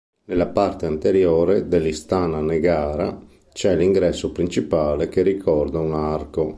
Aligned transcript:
Nella 0.25 0.47
parte 0.47 0.87
anteriore 0.87 1.67
dell'Istana 1.67 2.41
Negara, 2.41 3.21
c'è 3.53 3.75
l'ingresso 3.75 4.31
principale 4.31 5.07
che 5.09 5.21
ricorda 5.21 5.77
un 5.77 5.93
arco. 5.93 6.49